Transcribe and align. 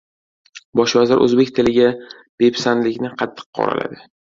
Bosh 0.79 0.95
vazir 1.01 1.21
o‘zbek 1.27 1.53
tiliga 1.59 1.93
bepisandlikni 2.09 3.17
qattiq 3.23 3.51
qoraladi 3.61 4.07